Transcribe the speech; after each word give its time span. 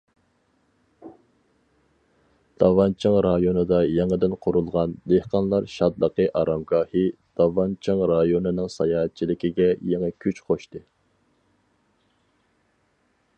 داۋانچىڭ 2.63 3.17
رايونىدا 3.25 3.81
يېڭىدىن 3.97 4.33
قۇرۇلغان‹‹ 4.47 4.95
دېھقانلار 5.13 5.69
شادلىقى 5.75 6.27
ئارامگاھى›› 6.41 7.05
داۋانچىڭ 7.43 8.03
رايونىنىڭ 8.15 8.73
ساياھەتچىلىكىگە 8.81 9.71
يېڭى 9.95 10.13
كۈچ 10.27 10.45
قوشتى. 10.49 10.83